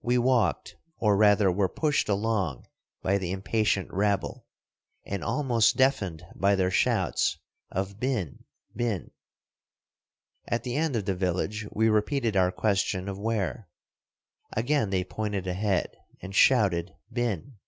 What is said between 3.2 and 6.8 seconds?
impatient rabble, and almost deafened by their